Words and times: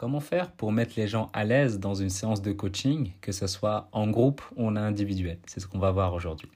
Comment 0.00 0.20
faire 0.20 0.50
pour 0.50 0.72
mettre 0.72 0.94
les 0.96 1.06
gens 1.06 1.28
à 1.34 1.44
l'aise 1.44 1.78
dans 1.78 1.94
une 1.94 2.08
séance 2.08 2.40
de 2.40 2.52
coaching, 2.52 3.12
que 3.20 3.32
ce 3.32 3.46
soit 3.46 3.90
en 3.92 4.08
groupe 4.08 4.40
ou 4.56 4.66
en 4.66 4.74
individuel? 4.74 5.36
C'est 5.44 5.60
ce 5.60 5.66
qu'on 5.66 5.78
va 5.78 5.90
voir 5.90 6.14
aujourd'hui. 6.14 6.48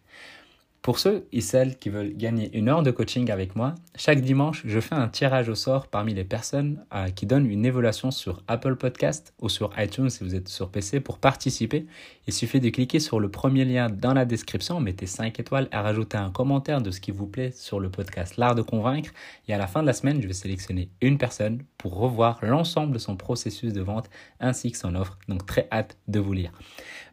Pour 0.85 0.99
ceux 0.99 1.27
et 1.33 1.41
celles 1.41 1.79
qui 1.79 1.89
veulent 1.89 2.15
gagner 2.15 2.55
une 2.55 2.69
heure 2.69 2.83
de 2.83 2.91
coaching 2.91 3.31
avec 3.31 3.57
moi, 3.57 3.75
chaque 3.97 4.21
dimanche, 4.21 4.61
je 4.67 4.81
fais 4.81 4.95
un 4.95 5.09
tirage 5.09 5.49
au 5.49 5.55
sort 5.55 5.87
parmi 5.87 6.13
les 6.13 6.25
personnes 6.25 6.85
euh, 6.95 7.09
qui 7.09 7.25
donnent 7.25 7.51
une 7.51 7.65
évaluation 7.65 8.11
sur 8.11 8.43
Apple 8.49 8.77
Podcast 8.77 9.33
ou 9.41 9.49
sur 9.49 9.71
iTunes 9.79 10.11
si 10.11 10.23
vous 10.23 10.35
êtes 10.35 10.51
sur 10.51 10.69
PC 10.69 11.01
pour 11.01 11.17
participer. 11.17 11.87
Il 12.27 12.35
suffit 12.35 12.61
de 12.61 12.69
cliquer 12.69 13.01
sur 13.01 13.19
le 13.19 13.31
premier 13.31 13.65
lien 13.65 13.89
dans 13.89 14.13
la 14.13 14.27
description, 14.27 14.79
mettez 14.79 15.07
5 15.07 15.41
étoiles 15.41 15.71
et 15.73 15.77
rajoutez 15.77 16.19
un 16.19 16.31
commentaire 16.31 16.83
de 16.83 16.91
ce 16.91 17.01
qui 17.01 17.13
vous 17.13 17.27
plaît 17.27 17.53
sur 17.53 17.81
le 17.81 17.89
podcast 17.89 18.37
L'Art 18.37 18.55
de 18.55 18.61
Convaincre. 18.61 19.11
Et 19.49 19.55
à 19.55 19.59
la 19.59 19.67
fin 19.67 19.81
de 19.81 19.87
la 19.87 19.95
semaine, 19.95 20.21
je 20.21 20.27
vais 20.27 20.35
sélectionner 20.35 20.91
une 21.01 21.17
personne 21.17 21.63
pour 21.79 21.97
revoir 21.97 22.41
l'ensemble 22.43 22.93
de 22.93 22.99
son 22.99 23.17
processus 23.17 23.73
de 23.73 23.81
vente 23.81 24.11
ainsi 24.39 24.71
que 24.71 24.77
son 24.77 24.95
offre. 24.97 25.19
Donc 25.29 25.47
très 25.47 25.67
hâte 25.73 25.97
de 26.09 26.21
vous 26.21 26.35
lire. 26.35 26.53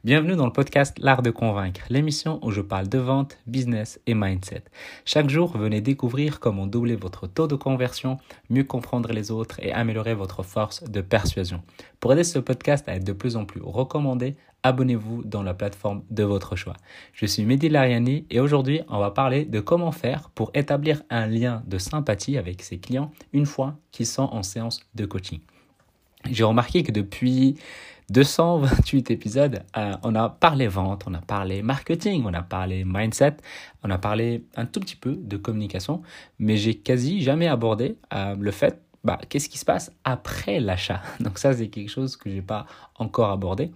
Bienvenue 0.04 0.36
dans 0.36 0.48
le 0.48 0.52
podcast 0.52 0.98
L'Art 0.98 1.22
de 1.22 1.30
Convaincre, 1.30 1.82
l'émission 1.92 2.40
où 2.42 2.50
je 2.50 2.62
parle 2.62 2.90
de 2.90 2.98
vente, 2.98 3.38
business 3.46 4.00
et 4.08 4.16
mindset. 4.16 4.64
Chaque 5.06 5.30
jour, 5.30 5.56
venez 5.56 5.80
découvrir 5.80 6.40
comment 6.40 6.66
doubler 6.66 6.96
votre 6.96 7.28
taux 7.28 7.46
de 7.46 7.54
conversion, 7.54 8.18
mieux 8.50 8.64
comprendre 8.64 9.12
les 9.14 9.30
autres 9.30 9.60
et 9.62 9.72
améliorer 9.72 10.16
votre 10.16 10.42
force 10.42 10.84
de 10.86 11.02
persuasion. 11.02 11.62
Pour 12.00 12.14
aider 12.14 12.24
ce 12.24 12.40
podcast 12.40 12.90
à 12.90 12.96
être 12.96 13.04
de 13.04 13.14
plus 13.14 13.36
en 13.36 13.46
plus 13.46 13.62
recommandé, 13.62 14.38
abonnez-vous 14.64 15.22
dans 15.24 15.44
la 15.44 15.54
plateforme 15.54 16.02
de 16.10 16.24
votre 16.24 16.56
choix. 16.56 16.78
Je 17.14 17.28
suis 17.28 17.46
Mehdi 17.46 17.70
Lariani 17.70 18.26
et 18.32 18.40
aujourd'hui, 18.40 18.82
on 18.90 18.98
va 18.98 19.12
parler 19.12 19.46
de 19.46 19.60
comment 19.60 19.92
faire 19.92 20.32
pour 20.32 20.50
établir 20.56 21.04
un 21.12 21.28
lien 21.28 21.62
de 21.68 21.78
sympathie 21.78 22.40
avec 22.40 22.64
ses 22.64 22.80
clients 22.80 23.12
une 23.34 23.46
fois 23.46 23.78
qu'ils 23.92 24.08
sont 24.08 24.24
en 24.32 24.42
séance 24.42 24.80
de 24.96 25.06
coaching. 25.06 25.42
J'ai 26.30 26.44
remarqué 26.44 26.84
que 26.84 26.92
depuis 26.92 27.56
228 28.12 29.10
épisodes, 29.10 29.64
euh, 29.78 29.94
on 30.04 30.16
a 30.16 30.28
parlé 30.28 30.68
vente, 30.68 31.06
on 31.08 31.14
a 31.14 31.22
parlé 31.22 31.62
marketing, 31.62 32.24
on 32.26 32.34
a 32.34 32.42
parlé 32.42 32.84
mindset, 32.86 33.38
on 33.84 33.90
a 33.90 33.98
parlé 33.98 34.44
un 34.58 34.66
tout 34.66 34.82
petit 34.82 34.98
peu 34.98 35.16
de 35.16 35.38
communication, 35.38 36.02
mais 36.38 36.58
j'ai 36.58 36.76
quasi 36.76 37.22
jamais 37.22 37.48
abordé 37.48 37.98
euh, 38.14 38.36
le 38.38 38.52
fait, 38.52 38.82
bah, 39.06 39.18
qu'est-ce 39.30 39.48
qui 39.48 39.58
se 39.58 39.64
passe 39.64 39.94
après 40.04 40.60
l'achat. 40.60 41.02
Donc 41.22 41.40
ça, 41.40 41.54
c'est 41.54 41.70
quelque 41.70 41.90
chose 41.90 42.18
que 42.18 42.30
j'ai 42.30 42.42
pas 42.42 42.66
encore 42.96 43.32
abordé 43.32 43.72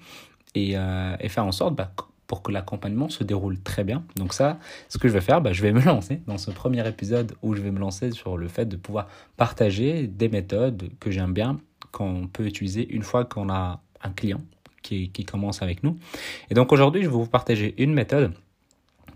et, 0.54 0.74
euh, 0.76 1.16
et 1.22 1.30
faire 1.30 1.46
en 1.46 1.54
sorte 1.54 1.76
bah, 1.76 1.94
pour 2.28 2.42
que 2.42 2.52
l'accompagnement 2.52 3.08
se 3.08 3.24
déroule 3.24 3.62
très 3.62 3.86
bien. 3.86 4.04
Donc 4.18 4.34
ça, 4.34 4.60
ce 4.90 4.98
que 4.98 5.08
je 5.08 5.14
vais 5.14 5.22
faire, 5.22 5.40
bah, 5.40 5.54
je 5.54 5.62
vais 5.62 5.72
me 5.72 5.82
lancer 5.86 6.22
dans 6.28 6.38
ce 6.38 6.52
premier 6.52 6.86
épisode 6.86 7.36
où 7.42 7.56
je 7.56 7.62
vais 7.62 7.72
me 7.72 7.80
lancer 7.80 8.12
sur 8.12 8.36
le 8.36 8.50
fait 8.50 8.66
de 8.66 8.76
pouvoir 8.76 9.08
partager 9.38 10.08
des 10.08 10.28
méthodes 10.28 10.90
que 11.00 11.10
j'aime 11.10 11.32
bien, 11.32 11.58
qu'on 11.94 12.28
peut 12.28 12.46
utiliser 12.46 12.86
une 12.94 13.04
fois 13.04 13.24
qu'on 13.24 13.50
a 13.50 13.80
un 14.06 14.12
client 14.12 14.42
qui, 14.82 15.10
qui 15.10 15.26
commence 15.26 15.62
avec 15.62 15.84
nous. 15.84 15.98
Et 16.50 16.54
donc 16.54 16.72
aujourd'hui, 16.72 17.04
je 17.04 17.08
vais 17.08 17.14
vous 17.14 17.26
partager 17.26 17.74
une 17.78 17.94
méthode 17.94 18.34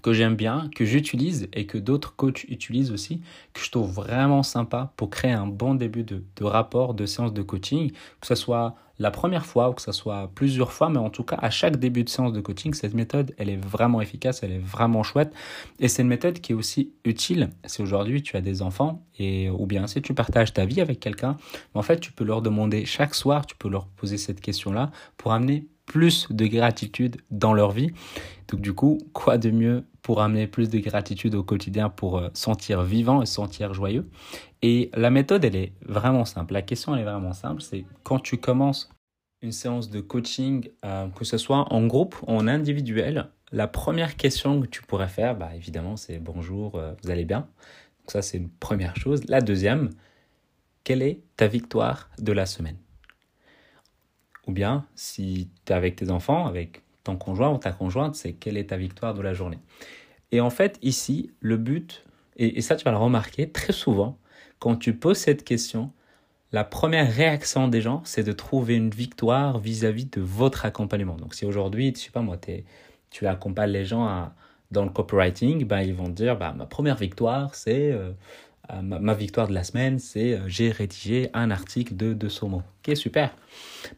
que 0.02 0.14
j'aime 0.14 0.36
bien, 0.36 0.70
que 0.76 0.86
j'utilise 0.86 1.48
et 1.54 1.66
que 1.66 1.78
d'autres 1.78 2.16
coachs 2.16 2.44
utilisent 2.46 2.92
aussi, 2.92 3.22
que 3.54 3.62
je 3.62 3.72
trouve 3.72 3.92
vraiment 3.92 4.44
sympa 4.44 4.94
pour 4.98 5.10
créer 5.10 5.32
un 5.32 5.48
bon 5.48 5.76
début 5.76 6.04
de, 6.04 6.24
rapport, 6.42 6.94
de 6.94 7.06
séance 7.06 7.34
de 7.34 7.42
coaching, 7.42 7.92
que 8.22 8.28
ce 8.28 8.36
soit 8.36 8.76
la 9.00 9.12
première 9.12 9.46
fois 9.46 9.70
ou 9.70 9.74
que 9.74 9.82
ce 9.82 9.94
soit 9.94 10.30
plusieurs 10.36 10.74
fois, 10.74 10.90
mais 10.90 10.98
en 10.98 11.10
tout 11.10 11.24
cas, 11.24 11.38
à 11.40 11.50
chaque 11.50 11.78
début 11.78 12.04
de 12.04 12.10
séance 12.10 12.34
de 12.34 12.42
coaching, 12.42 12.74
cette 12.74 12.94
méthode, 12.94 13.34
elle 13.38 13.50
est 13.50 13.58
vraiment 13.58 14.02
efficace, 14.02 14.44
elle 14.44 14.52
est 14.52 14.60
vraiment 14.60 15.04
chouette. 15.04 15.34
Et 15.80 15.88
c'est 15.88 16.02
une 16.02 16.10
méthode 16.10 16.40
qui 16.40 16.52
est 16.52 16.56
aussi 16.56 16.92
utile 17.06 17.50
si 17.66 17.82
aujourd'hui 17.82 18.22
tu 18.22 18.36
as 18.36 18.42
des 18.42 18.62
enfants 18.62 19.06
et, 19.18 19.50
ou 19.50 19.66
bien 19.66 19.88
si 19.88 20.02
tu 20.02 20.14
partages 20.14 20.54
ta 20.54 20.66
vie 20.66 20.82
avec 20.82 21.00
quelqu'un. 21.00 21.38
En 21.74 21.82
fait, 21.82 22.00
tu 22.00 22.12
peux 22.12 22.26
leur 22.26 22.42
demander 22.42 22.86
chaque 22.86 23.16
soir, 23.16 23.46
tu 23.46 23.56
peux 23.56 23.70
leur 23.70 23.88
poser 23.88 24.18
cette 24.18 24.42
question-là 24.42 24.92
pour 25.16 25.32
amener 25.32 25.66
plus 25.90 26.28
de 26.30 26.46
gratitude 26.46 27.18
dans 27.32 27.54
leur 27.54 27.72
vie. 27.72 27.92
Donc 28.48 28.62
du 28.62 28.74
coup, 28.74 29.00
quoi 29.12 29.38
de 29.40 29.50
mieux 29.50 29.84
pour 30.04 30.22
amener 30.22 30.46
plus 30.46 30.70
de 30.70 30.78
gratitude 30.80 31.34
au 31.34 31.44
quotidien 31.44 31.90
pour 31.90 32.20
euh, 32.20 32.30
sentir 32.34 32.84
vivant 32.84 33.22
et 33.24 33.26
sentir 33.26 33.74
joyeux? 33.74 34.08
Et 34.62 34.92
la 34.94 35.10
méthode, 35.10 35.44
elle 35.44 35.56
est 35.56 35.74
vraiment 35.82 36.26
simple. 36.26 36.54
La 36.54 36.62
question, 36.62 36.96
elle 36.96 37.02
est 37.02 37.12
vraiment 37.12 37.34
simple. 37.34 37.62
C'est 37.62 37.86
quand 38.04 38.20
tu 38.20 38.38
commences 38.38 38.90
une 39.42 39.52
séance 39.52 39.90
de 39.90 40.00
coaching, 40.00 40.70
euh, 40.86 41.08
que 41.10 41.26
ce 41.26 41.38
soit 41.38 41.66
en 41.74 41.88
groupe 41.88 42.16
ou 42.28 42.34
en 42.34 42.48
individuel, 42.48 43.30
la 43.52 43.68
première 43.68 44.16
question 44.16 44.62
que 44.62 44.68
tu 44.68 44.84
pourrais 44.84 45.08
faire, 45.08 45.36
bah, 45.36 45.56
évidemment, 45.56 45.98
c'est 45.98 46.20
bonjour, 46.20 46.76
euh, 46.76 46.94
vous 47.04 47.10
allez 47.10 47.26
bien? 47.26 47.48
Donc 48.00 48.12
ça, 48.12 48.22
c'est 48.22 48.38
une 48.38 48.50
première 48.50 48.96
chose. 48.96 49.22
La 49.28 49.42
deuxième, 49.42 49.90
quelle 50.84 51.02
est 51.02 51.24
ta 51.36 51.48
victoire 51.48 52.12
de 52.20 52.32
la 52.32 52.46
semaine? 52.46 52.78
Ou 54.48 54.52
bien, 54.52 54.86
si 54.96 55.50
tu 55.66 55.74
es 55.74 55.76
avec 55.76 55.96
tes 55.96 56.10
enfants, 56.10 56.48
avec 56.48 56.82
ton 57.04 57.16
conjoint 57.16 57.52
ou 57.52 57.58
ta 57.58 57.72
conjointe, 57.72 58.16
c'est 58.16 58.34
quelle 58.34 58.58
est 58.58 58.70
ta 58.70 58.78
victoire 58.78 59.14
de 59.14 59.22
la 59.22 59.34
journée. 59.34 59.60
Et 60.32 60.42
en 60.42 60.50
fait, 60.50 60.78
ici, 60.82 61.32
le 61.40 61.58
but, 61.58 62.06
et, 62.36 62.62
ça 62.62 62.76
tu 62.76 62.86
vas 62.86 62.92
le 62.92 62.98
remarquer 62.98 63.50
très 63.50 63.74
souvent, 63.74 64.18
quand 64.60 64.76
tu 64.76 64.96
poses 64.96 65.18
cette 65.18 65.44
question, 65.44 65.92
la 66.52 66.64
première 66.64 67.12
réaction 67.12 67.68
des 67.68 67.82
gens, 67.82 68.02
c'est 68.06 68.24
de 68.24 68.32
trouver 68.32 68.76
une 68.76 68.90
victoire 68.90 69.60
vis-à-vis 69.60 70.06
de 70.06 70.22
votre 70.22 70.66
accompagnement. 70.66 71.16
Donc 71.16 71.36
si 71.36 71.46
aujourd'hui, 71.46 71.94
je 71.96 72.02
sais 72.02 72.12
pas 72.12 72.22
moi, 72.22 72.38
tu 73.12 73.28
accompagnes 73.28 73.72
les 73.72 73.86
gens 73.86 74.32
dans 74.72 74.84
le 74.84 74.90
copywriting, 74.90 75.66
ben, 75.66 75.82
ils 75.82 75.94
vont 75.94 76.10
dire, 76.10 76.38
bah, 76.38 76.54
ma 76.56 76.66
première 76.66 76.96
victoire, 76.96 77.56
c'est 77.56 77.92
euh, 77.92 78.12
euh, 78.74 78.82
ma, 78.82 79.14
victoire 79.14 79.48
de 79.48 79.54
la 79.54 79.64
semaine, 79.64 80.00
c'est 80.00 80.34
euh, 80.34 80.48
j'ai 80.48 80.72
rédigé 80.72 81.30
un 81.34 81.52
article 81.52 81.96
de 81.96 82.14
200 82.14 82.50
mots. 82.50 82.64
Ok, 82.88 82.96
super. 82.96 83.36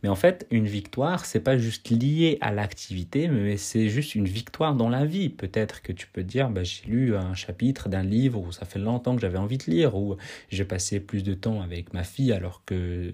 Mais 0.03 0.09
en 0.09 0.15
fait, 0.15 0.47
une 0.51 0.65
victoire, 0.65 1.25
c'est 1.25 1.39
pas 1.39 1.57
juste 1.57 1.89
lié 1.89 2.37
à 2.41 2.51
l'activité, 2.51 3.27
mais 3.27 3.57
c'est 3.57 3.89
juste 3.89 4.15
une 4.15 4.27
victoire 4.27 4.75
dans 4.75 4.89
la 4.89 5.05
vie. 5.05 5.29
Peut-être 5.29 5.81
que 5.81 5.91
tu 5.91 6.07
peux 6.07 6.23
dire, 6.23 6.49
bah, 6.49 6.63
j'ai 6.63 6.85
lu 6.87 7.15
un 7.15 7.33
chapitre 7.33 7.89
d'un 7.89 8.03
livre 8.03 8.39
où 8.39 8.51
ça 8.51 8.65
fait 8.65 8.79
longtemps 8.79 9.15
que 9.15 9.21
j'avais 9.21 9.37
envie 9.37 9.57
de 9.57 9.65
lire, 9.65 9.95
ou 9.95 10.17
j'ai 10.49 10.65
passé 10.65 10.99
plus 10.99 11.23
de 11.23 11.33
temps 11.33 11.61
avec 11.61 11.93
ma 11.93 12.03
fille 12.03 12.31
alors 12.31 12.63
que 12.65 12.75
euh, 12.75 13.11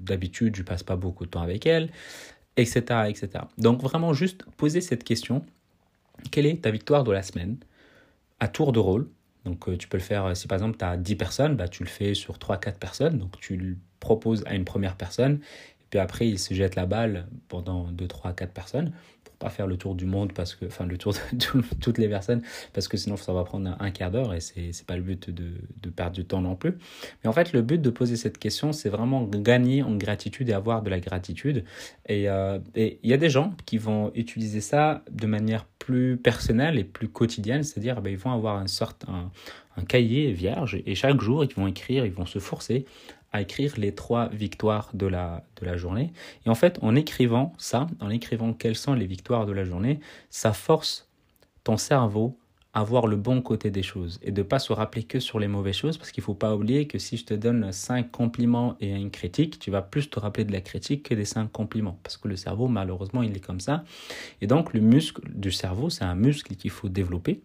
d'habitude 0.00 0.56
je 0.56 0.62
passe 0.62 0.82
pas 0.82 0.96
beaucoup 0.96 1.24
de 1.24 1.30
temps 1.30 1.42
avec 1.42 1.66
elle, 1.66 1.90
etc., 2.56 2.80
etc. 3.08 3.28
Donc 3.58 3.82
vraiment 3.82 4.12
juste 4.12 4.44
poser 4.56 4.80
cette 4.80 5.04
question 5.04 5.44
quelle 6.30 6.46
est 6.46 6.62
ta 6.62 6.70
victoire 6.70 7.04
de 7.04 7.12
la 7.12 7.22
semaine? 7.22 7.56
À 8.40 8.48
tour 8.48 8.72
de 8.72 8.78
rôle 8.78 9.08
donc 9.44 9.68
euh, 9.68 9.76
tu 9.76 9.88
peux 9.88 9.96
le 9.96 10.02
faire, 10.02 10.26
euh, 10.26 10.34
si 10.34 10.46
par 10.46 10.56
exemple 10.56 10.78
tu 10.78 10.84
as 10.84 10.96
10 10.96 11.16
personnes, 11.16 11.56
bah, 11.56 11.68
tu 11.68 11.82
le 11.82 11.88
fais 11.88 12.14
sur 12.14 12.38
3-4 12.38 12.78
personnes. 12.78 13.18
Donc 13.18 13.38
tu 13.40 13.56
le 13.56 13.76
proposes 14.00 14.44
à 14.46 14.54
une 14.54 14.64
première 14.64 14.96
personne, 14.96 15.40
et 15.80 15.84
puis 15.90 15.98
après 15.98 16.28
il 16.28 16.38
se 16.38 16.54
jette 16.54 16.76
la 16.76 16.86
balle 16.86 17.26
pendant 17.48 17.90
2, 17.90 18.06
3, 18.06 18.32
4 18.32 18.52
personnes 18.52 18.92
pas 19.42 19.50
faire 19.50 19.66
le 19.66 19.76
tour 19.76 19.94
du 19.94 20.06
monde 20.06 20.32
parce 20.32 20.54
que 20.54 20.66
enfin 20.66 20.86
le 20.86 20.96
tour 20.96 21.12
de 21.12 21.62
toutes 21.80 21.98
les 21.98 22.08
personnes 22.08 22.42
parce 22.72 22.88
que 22.88 22.96
sinon 22.96 23.16
ça 23.16 23.32
va 23.32 23.44
prendre 23.44 23.76
un, 23.78 23.90
quart 23.90 24.10
d'heure 24.10 24.32
et 24.32 24.40
c'est 24.40 24.72
c'est 24.72 24.86
pas 24.86 24.96
le 24.96 25.02
but 25.02 25.30
de, 25.30 25.50
de, 25.82 25.90
perdre 25.90 26.14
du 26.14 26.24
temps 26.24 26.40
non 26.40 26.54
plus. 26.54 26.78
Mais 27.22 27.28
en 27.28 27.32
fait 27.32 27.52
le 27.52 27.62
but 27.62 27.82
de 27.82 27.90
poser 27.90 28.16
cette 28.16 28.38
question 28.38 28.72
c'est 28.72 28.88
vraiment 28.88 29.24
gagner 29.24 29.82
en 29.82 29.94
gratitude 29.96 30.48
et 30.48 30.52
avoir 30.52 30.82
de 30.82 30.90
la 30.90 31.00
gratitude. 31.00 31.64
Et 32.08 32.28
euh, 32.28 32.58
il 32.76 32.98
y 33.02 33.12
a 33.12 33.16
des 33.16 33.30
gens 33.30 33.54
qui 33.66 33.78
vont 33.78 34.12
utiliser 34.14 34.60
ça 34.60 35.02
de 35.10 35.26
manière 35.26 35.64
plus 35.82 36.16
personnelle 36.16 36.78
et 36.78 36.84
plus 36.84 37.08
quotidienne 37.08 37.62
c'est-à-dire 37.64 38.00
ben, 38.00 38.10
ils 38.10 38.18
vont 38.18 38.32
avoir 38.32 38.56
un 38.56 38.68
sorte 38.68 39.04
un, 39.08 39.30
cahier 39.84 40.32
vierge 40.32 40.80
et 40.86 40.94
chaque 40.94 41.20
jour 41.20 41.44
ils 41.44 41.54
vont 41.54 41.66
écrire 41.66 42.06
ils 42.06 42.12
vont 42.12 42.26
se 42.26 42.38
forcer 42.38 42.86
à 43.32 43.40
écrire 43.40 43.74
les 43.78 43.94
trois 43.94 44.28
victoires 44.28 44.90
de 44.92 45.06
la, 45.06 45.42
de 45.58 45.64
la 45.64 45.78
journée. 45.78 46.12
Et 46.44 46.50
en 46.50 46.54
fait, 46.54 46.78
en 46.82 46.94
écrivant 46.94 47.54
ça, 47.56 47.86
en 48.00 48.10
écrivant 48.10 48.52
quelles 48.52 48.76
sont 48.76 48.92
les 48.92 49.06
victoires 49.06 49.46
de 49.46 49.52
la 49.52 49.64
journée, 49.64 50.00
ça 50.28 50.52
force 50.52 51.08
ton 51.64 51.78
cerveau 51.78 52.36
à 52.74 52.82
voir 52.84 53.06
le 53.06 53.16
bon 53.16 53.42
côté 53.42 53.70
des 53.70 53.82
choses 53.82 54.18
et 54.22 54.30
de 54.30 54.42
pas 54.42 54.58
se 54.58 54.72
rappeler 54.72 55.02
que 55.02 55.20
sur 55.20 55.38
les 55.38 55.48
mauvaises 55.48 55.76
choses 55.76 55.98
parce 55.98 56.10
qu'il 56.10 56.22
faut 56.22 56.34
pas 56.34 56.54
oublier 56.54 56.86
que 56.86 56.98
si 56.98 57.16
je 57.16 57.24
te 57.24 57.34
donne 57.34 57.70
cinq 57.72 58.10
compliments 58.10 58.76
et 58.80 58.90
une 58.90 59.10
critique, 59.10 59.58
tu 59.58 59.70
vas 59.70 59.82
plus 59.82 60.08
te 60.08 60.18
rappeler 60.18 60.44
de 60.44 60.52
la 60.52 60.62
critique 60.62 61.02
que 61.02 61.14
des 61.14 61.26
cinq 61.26 61.52
compliments 61.52 61.98
parce 62.02 62.16
que 62.16 62.28
le 62.28 62.36
cerveau 62.36 62.68
malheureusement 62.68 63.22
il 63.22 63.36
est 63.36 63.44
comme 63.44 63.60
ça 63.60 63.84
et 64.40 64.46
donc 64.46 64.72
le 64.72 64.80
muscle 64.80 65.22
du 65.34 65.52
cerveau 65.52 65.90
c'est 65.90 66.04
un 66.04 66.14
muscle 66.14 66.54
qu'il 66.56 66.70
faut 66.70 66.88
développer 66.88 67.42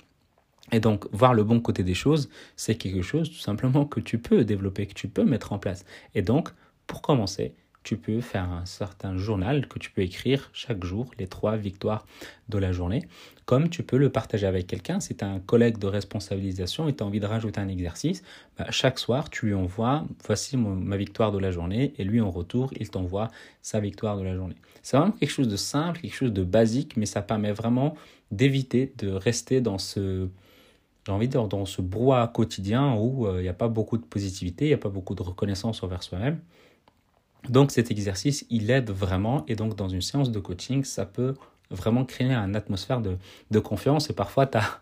et 0.71 0.79
donc, 0.79 1.05
voir 1.13 1.33
le 1.33 1.43
bon 1.43 1.59
côté 1.61 1.83
des 1.83 1.93
choses, 1.93 2.29
c'est 2.55 2.75
quelque 2.75 3.01
chose 3.01 3.29
tout 3.29 3.37
simplement 3.37 3.85
que 3.85 3.99
tu 3.99 4.17
peux 4.17 4.43
développer, 4.43 4.85
que 4.85 4.93
tu 4.93 5.07
peux 5.07 5.23
mettre 5.23 5.53
en 5.53 5.59
place. 5.59 5.85
Et 6.13 6.21
donc, 6.21 6.49
pour 6.87 7.01
commencer, 7.01 7.55
tu 7.87 7.95
peux 7.95 8.19
faire 8.19 8.51
un 8.51 8.65
certain 8.65 9.15
journal 9.15 9.65
que 9.69 9.79
tu 9.79 9.91
peux 9.91 10.01
écrire 10.01 10.49
chaque 10.51 10.83
jour, 10.83 11.09
les 11.19 11.27
trois 11.27 11.55
victoires 11.55 12.05
de 12.49 12.57
la 12.57 12.73
journée, 12.73 13.07
comme 13.45 13.69
tu 13.69 13.81
peux 13.81 13.95
le 13.95 14.09
partager 14.09 14.45
avec 14.45 14.67
quelqu'un. 14.67 14.99
Si 14.99 15.15
tu 15.15 15.23
as 15.23 15.29
un 15.29 15.39
collègue 15.39 15.77
de 15.77 15.87
responsabilisation 15.87 16.89
et 16.89 16.93
tu 16.93 17.01
as 17.01 17.05
envie 17.05 17.21
de 17.21 17.25
rajouter 17.25 17.61
un 17.61 17.69
exercice, 17.69 18.23
bah, 18.57 18.65
chaque 18.71 18.99
soir, 18.99 19.29
tu 19.29 19.45
lui 19.45 19.53
envoies, 19.53 20.03
voici 20.25 20.57
ma 20.57 20.97
victoire 20.97 21.31
de 21.31 21.37
la 21.37 21.49
journée, 21.49 21.93
et 21.97 22.03
lui, 22.03 22.19
en 22.19 22.29
retour, 22.29 22.73
il 22.77 22.89
t'envoie 22.89 23.29
sa 23.61 23.79
victoire 23.79 24.17
de 24.17 24.23
la 24.23 24.35
journée. 24.35 24.57
C'est 24.83 24.97
vraiment 24.97 25.13
quelque 25.13 25.31
chose 25.31 25.47
de 25.47 25.55
simple, 25.55 26.01
quelque 26.01 26.13
chose 26.13 26.33
de 26.33 26.43
basique, 26.43 26.97
mais 26.97 27.05
ça 27.05 27.21
permet 27.21 27.53
vraiment 27.53 27.95
d'éviter 28.31 28.91
de 28.97 29.11
rester 29.11 29.61
dans 29.61 29.77
ce 29.77 30.27
j'ai 31.05 31.13
envie 31.13 31.27
de 31.27 31.31
dire, 31.31 31.47
dans 31.47 31.65
ce 31.65 31.81
brouhaha 31.81 32.27
quotidien 32.27 32.95
où 32.95 33.27
euh, 33.27 33.39
il 33.39 33.43
n'y 33.43 33.47
a 33.47 33.53
pas 33.53 33.69
beaucoup 33.69 33.97
de 33.97 34.03
positivité, 34.03 34.65
il 34.65 34.67
n'y 34.67 34.73
a 34.73 34.77
pas 34.77 34.89
beaucoup 34.89 35.15
de 35.15 35.23
reconnaissance 35.23 35.81
envers 35.81 36.03
soi-même. 36.03 36.41
Donc 37.49 37.71
cet 37.71 37.91
exercice, 37.91 38.45
il 38.49 38.69
aide 38.71 38.89
vraiment. 38.89 39.45
Et 39.47 39.55
donc 39.55 39.75
dans 39.75 39.89
une 39.89 40.01
séance 40.01 40.31
de 40.31 40.39
coaching, 40.39 40.83
ça 40.83 41.05
peut 41.05 41.35
vraiment 41.69 42.05
créer 42.05 42.31
une 42.31 42.55
atmosphère 42.55 43.01
de, 43.01 43.59
confiance. 43.59 44.09
Et 44.09 44.13
parfois 44.13 44.47
tu 44.47 44.57
as, 44.57 44.79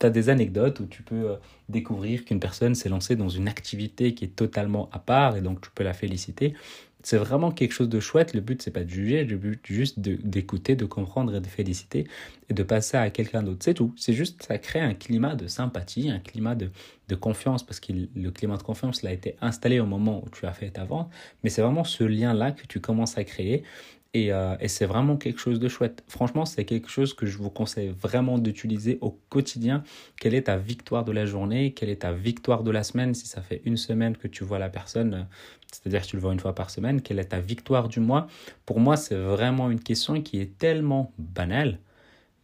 as, 0.02 0.10
des 0.10 0.28
anecdotes 0.28 0.80
où 0.80 0.86
tu 0.86 1.02
peux 1.02 1.30
euh, 1.30 1.36
découvrir 1.68 2.24
qu'une 2.24 2.40
personne 2.40 2.74
s'est 2.74 2.88
lancée 2.88 3.16
dans 3.16 3.28
une 3.28 3.48
activité 3.48 4.14
qui 4.14 4.24
est 4.24 4.36
totalement 4.36 4.88
à 4.92 4.98
part 4.98 5.36
et 5.36 5.40
donc 5.40 5.60
tu 5.60 5.70
peux 5.74 5.84
la 5.84 5.92
féliciter 5.92 6.54
c'est 7.02 7.16
vraiment 7.16 7.50
quelque 7.50 7.72
chose 7.72 7.88
de 7.88 8.00
chouette. 8.00 8.34
Le 8.34 8.40
but, 8.40 8.62
c'est 8.62 8.70
pas 8.70 8.84
de 8.84 8.88
juger, 8.88 9.24
le 9.24 9.36
but, 9.36 9.60
juste 9.64 9.98
d'écouter, 9.98 10.76
de, 10.76 10.84
comprendre 10.84 11.34
et 11.34 11.40
de 11.40 11.46
féliciter 11.46 12.06
et 12.48 12.54
de 12.54 12.62
passer 12.62 12.96
à 12.96 13.10
quelqu'un 13.10 13.42
d'autre. 13.42 13.60
C'est 13.64 13.74
tout. 13.74 13.92
C'est 13.96 14.12
juste, 14.12 14.42
ça 14.42 14.58
crée 14.58 14.80
un 14.80 14.94
climat 14.94 15.34
de 15.34 15.46
sympathie, 15.46 16.10
un 16.10 16.20
climat 16.20 16.54
de, 16.54 16.70
de 17.08 17.14
confiance 17.14 17.62
parce 17.64 17.80
que 17.80 17.92
le 18.14 18.30
climat 18.30 18.56
de 18.56 18.62
confiance, 18.62 19.02
l'a 19.02 19.12
été 19.12 19.36
installé 19.40 19.80
au 19.80 19.86
moment 19.86 20.22
où 20.24 20.28
tu 20.30 20.46
as 20.46 20.52
fait 20.52 20.70
ta 20.70 20.84
vente. 20.84 21.10
Mais 21.42 21.50
c'est 21.50 21.62
vraiment 21.62 21.84
ce 21.84 22.04
lien-là 22.04 22.52
que 22.52 22.66
tu 22.66 22.80
commences 22.80 23.18
à 23.18 23.24
créer. 23.24 23.64
Et, 24.14 24.30
euh, 24.30 24.56
et 24.60 24.68
c'est 24.68 24.84
vraiment 24.84 25.16
quelque 25.16 25.38
chose 25.40 25.58
de 25.58 25.68
chouette. 25.68 26.04
Franchement, 26.06 26.44
c'est 26.44 26.66
quelque 26.66 26.90
chose 26.90 27.14
que 27.14 27.24
je 27.24 27.38
vous 27.38 27.48
conseille 27.48 27.88
vraiment 27.98 28.36
d'utiliser 28.38 28.98
au 29.00 29.18
quotidien. 29.30 29.82
Quelle 30.20 30.34
est 30.34 30.42
ta 30.42 30.58
victoire 30.58 31.04
de 31.04 31.12
la 31.12 31.24
journée? 31.24 31.72
Quelle 31.72 31.88
est 31.88 32.02
ta 32.02 32.12
victoire 32.12 32.62
de 32.62 32.70
la 32.70 32.82
semaine? 32.82 33.14
Si 33.14 33.26
ça 33.26 33.40
fait 33.40 33.62
une 33.64 33.78
semaine 33.78 34.16
que 34.18 34.28
tu 34.28 34.44
vois 34.44 34.58
la 34.58 34.68
personne, 34.68 35.26
c'est-à-dire 35.72 36.02
que 36.02 36.08
tu 36.08 36.16
le 36.16 36.22
vois 36.22 36.34
une 36.34 36.40
fois 36.40 36.54
par 36.54 36.68
semaine, 36.68 37.00
quelle 37.00 37.18
est 37.18 37.26
ta 37.30 37.40
victoire 37.40 37.88
du 37.88 38.00
mois? 38.00 38.26
Pour 38.66 38.80
moi, 38.80 38.98
c'est 38.98 39.16
vraiment 39.16 39.70
une 39.70 39.80
question 39.80 40.20
qui 40.20 40.40
est 40.40 40.58
tellement 40.58 41.12
banale, 41.18 41.78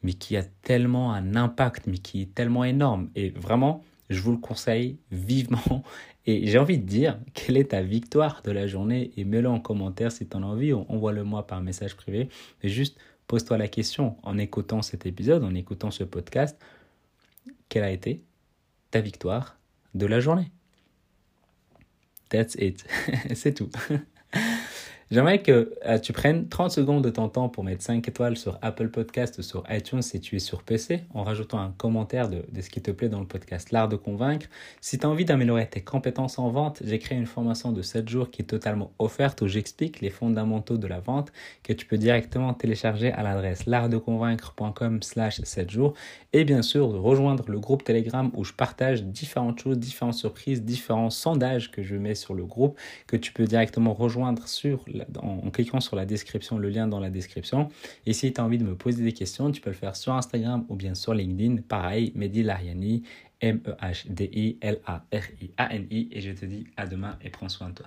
mais 0.02 0.14
qui 0.14 0.36
a 0.38 0.44
tellement 0.44 1.12
un 1.12 1.36
impact, 1.36 1.86
mais 1.86 1.98
qui 1.98 2.22
est 2.22 2.34
tellement 2.34 2.64
énorme. 2.64 3.10
Et 3.14 3.30
vraiment, 3.30 3.84
je 4.10 4.20
vous 4.20 4.32
le 4.32 4.38
conseille 4.38 4.98
vivement. 5.10 5.82
Et 6.26 6.46
j'ai 6.46 6.58
envie 6.58 6.78
de 6.78 6.84
dire, 6.84 7.18
quelle 7.34 7.56
est 7.56 7.70
ta 7.70 7.82
victoire 7.82 8.42
de 8.42 8.50
la 8.50 8.66
journée? 8.66 9.12
Et 9.16 9.24
mets-le 9.24 9.48
en 9.48 9.60
commentaire 9.60 10.12
si 10.12 10.26
tu 10.26 10.36
en 10.36 10.42
as 10.42 10.46
envie, 10.46 10.72
envoie-le 10.72 11.24
moi 11.24 11.46
par 11.46 11.62
message 11.62 11.96
privé. 11.96 12.28
Et 12.62 12.68
juste 12.68 12.98
pose-toi 13.26 13.58
la 13.58 13.68
question 13.68 14.16
en 14.22 14.38
écoutant 14.38 14.82
cet 14.82 15.06
épisode, 15.06 15.44
en 15.44 15.54
écoutant 15.54 15.90
ce 15.90 16.04
podcast, 16.04 16.58
quelle 17.68 17.84
a 17.84 17.90
été 17.90 18.22
ta 18.90 19.00
victoire 19.00 19.58
de 19.94 20.06
la 20.06 20.20
journée? 20.20 20.50
That's 22.28 22.56
it. 22.56 22.84
C'est 23.34 23.54
tout. 23.54 23.70
J'aimerais 25.10 25.40
que 25.40 25.72
euh, 25.86 25.98
tu 25.98 26.12
prennes 26.12 26.48
30 26.48 26.70
secondes 26.70 27.02
de 27.02 27.08
ton 27.08 27.30
temps 27.30 27.48
pour 27.48 27.64
mettre 27.64 27.82
5 27.82 28.06
étoiles 28.06 28.36
sur 28.36 28.58
Apple 28.60 28.90
Podcast 28.90 29.38
ou 29.38 29.42
sur 29.42 29.64
iTunes 29.70 30.02
si 30.02 30.20
tu 30.20 30.36
es 30.36 30.38
sur 30.38 30.62
PC, 30.62 31.04
en 31.14 31.22
rajoutant 31.22 31.58
un 31.58 31.70
commentaire 31.78 32.28
de, 32.28 32.44
de 32.52 32.60
ce 32.60 32.68
qui 32.68 32.82
te 32.82 32.90
plaît 32.90 33.08
dans 33.08 33.20
le 33.20 33.26
podcast 33.26 33.70
L'Art 33.70 33.88
de 33.88 33.96
Convaincre. 33.96 34.48
Si 34.82 34.98
tu 34.98 35.06
as 35.06 35.08
envie 35.08 35.24
d'améliorer 35.24 35.66
tes 35.66 35.80
compétences 35.80 36.38
en 36.38 36.50
vente, 36.50 36.82
j'ai 36.84 36.98
créé 36.98 37.16
une 37.16 37.24
formation 37.24 37.72
de 37.72 37.80
7 37.80 38.06
jours 38.06 38.30
qui 38.30 38.42
est 38.42 38.44
totalement 38.44 38.92
offerte 38.98 39.40
où 39.40 39.46
j'explique 39.46 40.02
les 40.02 40.10
fondamentaux 40.10 40.76
de 40.76 40.86
la 40.86 41.00
vente 41.00 41.32
que 41.62 41.72
tu 41.72 41.86
peux 41.86 41.96
directement 41.96 42.52
télécharger 42.52 43.10
à 43.10 43.22
l'adresse 43.22 43.64
l'artdeconvaincre.com 43.64 45.02
slash 45.02 45.40
7 45.40 45.70
jours 45.70 45.94
et 46.34 46.44
bien 46.44 46.60
sûr 46.60 46.92
de 46.92 46.98
rejoindre 46.98 47.44
le 47.48 47.58
groupe 47.58 47.82
Telegram 47.82 48.30
où 48.34 48.44
je 48.44 48.52
partage 48.52 49.02
différentes 49.04 49.60
choses, 49.60 49.78
différentes 49.78 50.14
surprises, 50.14 50.62
différents 50.62 51.08
sondages 51.08 51.70
que 51.70 51.82
je 51.82 51.96
mets 51.96 52.14
sur 52.14 52.34
le 52.34 52.44
groupe 52.44 52.78
que 53.06 53.16
tu 53.16 53.32
peux 53.32 53.44
directement 53.46 53.94
rejoindre 53.94 54.46
sur 54.46 54.84
en, 55.20 55.50
cliquant 55.50 55.80
sur 55.80 55.96
la 55.96 56.06
description, 56.06 56.58
le 56.58 56.68
lien 56.68 56.86
dans 56.86 57.00
la 57.00 57.10
description. 57.10 57.68
Et 58.06 58.12
si 58.12 58.32
tu 58.32 58.40
as 58.40 58.44
envie 58.44 58.58
de 58.58 58.64
me 58.64 58.76
poser 58.76 59.02
des 59.02 59.12
questions, 59.12 59.50
tu 59.50 59.60
peux 59.60 59.70
le 59.70 59.76
faire 59.76 59.96
sur 59.96 60.14
Instagram 60.14 60.64
ou 60.68 60.76
bien 60.76 60.94
sur 60.94 61.14
LinkedIn. 61.14 61.62
Pareil, 61.68 62.12
Mehdi 62.14 62.42
Lariani, 62.42 63.02
M-E-H-D-I-L-A-R-I-A-N-I. 63.40 66.08
Et 66.12 66.20
je 66.20 66.32
te 66.32 66.44
dis 66.44 66.66
à 66.76 66.86
demain 66.86 67.18
et 67.22 67.30
prends 67.30 67.48
soin 67.48 67.70
de 67.70 67.74
toi. 67.74 67.86